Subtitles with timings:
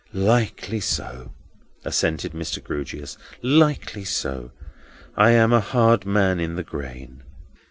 [0.13, 1.31] "Likely so,"
[1.85, 2.59] assented Mr.
[2.59, 4.49] Grewgious, "likely so.
[5.15, 7.21] I am a hard man in the grain."